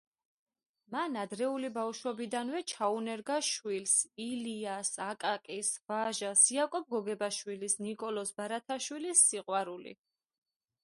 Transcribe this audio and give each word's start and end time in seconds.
მან 0.93 1.17
ადრეული 1.23 1.67
ბავშვობიდანვე 1.73 2.61
ჩაუნერგა 2.71 3.35
შვილს 3.47 3.91
ილიას, 4.27 4.89
აკაკის, 5.07 5.69
ვაჟას, 5.91 6.45
იაკობ 6.55 6.87
გოგებაშვილის, 6.95 7.75
ნიკოლოზ 7.89 8.31
ბარათაშვილის 8.39 9.21
სიყვარული. 9.33 9.95